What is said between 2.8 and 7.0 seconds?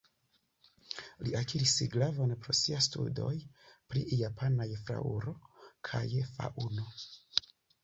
studoj pri japanaj flaŭro kaj faŭno.